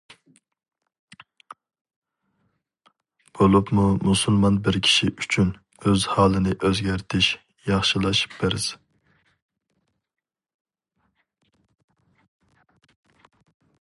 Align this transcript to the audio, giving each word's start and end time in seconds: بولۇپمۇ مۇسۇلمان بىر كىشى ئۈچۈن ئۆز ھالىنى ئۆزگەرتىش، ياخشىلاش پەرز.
بولۇپمۇ 3.39 3.85
مۇسۇلمان 4.07 4.57
بىر 4.69 4.79
كىشى 4.87 5.11
ئۈچۈن 5.11 5.51
ئۆز 5.85 6.07
ھالىنى 6.15 6.57
ئۆزگەرتىش، 6.69 7.29
ياخشىلاش 7.71 8.23
پەرز. 8.39 8.67